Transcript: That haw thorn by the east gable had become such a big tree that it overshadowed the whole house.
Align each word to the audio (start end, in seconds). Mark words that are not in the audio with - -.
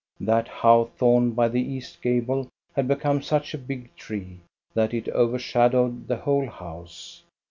That 0.19 0.47
haw 0.47 0.85
thorn 0.85 1.33
by 1.33 1.47
the 1.49 1.61
east 1.61 2.01
gable 2.01 2.49
had 2.75 2.87
become 2.87 3.21
such 3.21 3.53
a 3.53 3.57
big 3.59 3.95
tree 3.95 4.39
that 4.73 4.95
it 4.95 5.07
overshadowed 5.09 6.07
the 6.07 6.17
whole 6.17 6.49
house. 6.49 7.21